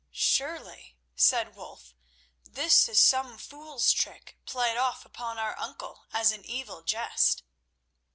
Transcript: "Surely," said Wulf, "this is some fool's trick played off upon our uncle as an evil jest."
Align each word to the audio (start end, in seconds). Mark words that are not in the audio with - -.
"Surely," 0.13 0.97
said 1.15 1.55
Wulf, 1.55 1.93
"this 2.43 2.89
is 2.89 2.99
some 2.99 3.37
fool's 3.37 3.91
trick 3.91 4.35
played 4.47 4.75
off 4.75 5.05
upon 5.05 5.37
our 5.37 5.55
uncle 5.59 6.05
as 6.11 6.31
an 6.31 6.43
evil 6.43 6.81
jest." 6.81 7.43